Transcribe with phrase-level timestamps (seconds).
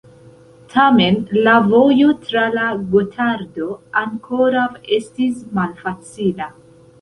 [0.69, 1.17] Tamen
[1.47, 2.63] la vojo tra la
[2.95, 3.69] Gotardo
[4.03, 4.65] ankoraŭ
[4.99, 6.51] estis malfacila.